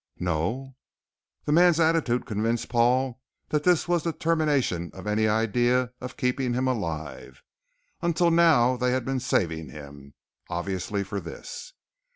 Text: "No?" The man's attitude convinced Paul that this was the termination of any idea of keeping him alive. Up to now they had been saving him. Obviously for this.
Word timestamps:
"No?" 0.17 0.75
The 1.45 1.51
man's 1.51 1.79
attitude 1.79 2.25
convinced 2.25 2.69
Paul 2.69 3.21
that 3.49 3.63
this 3.63 3.87
was 3.87 4.01
the 4.01 4.11
termination 4.11 4.89
of 4.95 5.05
any 5.05 5.27
idea 5.27 5.91
of 6.01 6.17
keeping 6.17 6.55
him 6.55 6.67
alive. 6.67 7.43
Up 8.01 8.15
to 8.15 8.31
now 8.31 8.77
they 8.77 8.93
had 8.93 9.05
been 9.05 9.19
saving 9.19 9.69
him. 9.69 10.15
Obviously 10.49 11.03
for 11.03 11.19
this. 11.19 11.73